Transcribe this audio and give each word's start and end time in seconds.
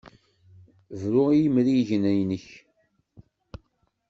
Bru 1.01 1.23
i 1.31 1.39
yimrigen-nnek! 1.41 2.45